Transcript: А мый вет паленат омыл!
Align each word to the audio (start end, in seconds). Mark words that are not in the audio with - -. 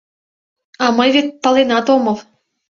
А 0.83 0.85
мый 0.97 1.09
вет 1.15 1.27
паленат 1.43 1.85
омыл! 1.95 2.17